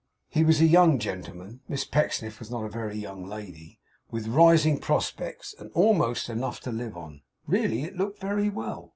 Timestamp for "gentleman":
0.97-1.59